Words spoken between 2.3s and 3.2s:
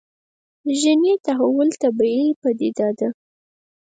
پديده ده